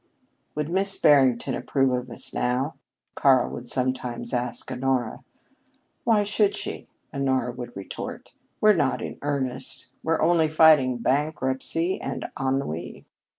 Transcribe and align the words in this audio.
"Would 0.55 0.67
Miss 0.67 0.97
Barrington 0.97 1.53
approve 1.53 1.91
of 1.91 2.09
us 2.09 2.33
now?" 2.33 2.73
Karl 3.13 3.51
would 3.51 3.67
sometimes 3.67 4.33
ask 4.33 4.71
Honora. 4.71 5.19
"Why 6.05 6.23
should 6.23 6.55
she?" 6.55 6.87
Honora 7.13 7.51
would 7.51 7.77
retort. 7.77 8.33
"We're 8.59 8.73
not 8.73 9.03
in 9.03 9.19
earnest. 9.21 9.89
We're 10.01 10.19
only 10.19 10.47
fighting 10.49 10.97
bankruptcy 10.97 12.01
and 12.01 12.25
ennui." 12.39 13.05